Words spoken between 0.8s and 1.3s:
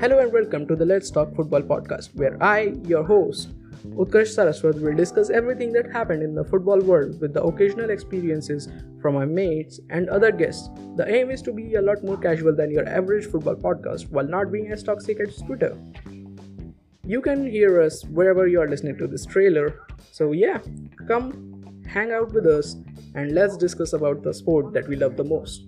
Let's